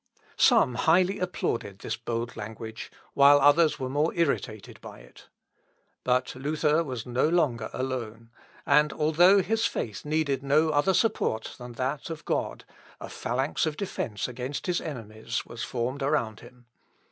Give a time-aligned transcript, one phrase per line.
[0.39, 5.27] Some highly applauded this bold language, while others were more irritated by it.
[6.03, 8.31] But Luther was no longer alone;
[8.65, 12.65] and although his faith needed no other support than that of God,
[12.99, 16.65] a phalanx of defence against his enemies was formed around him.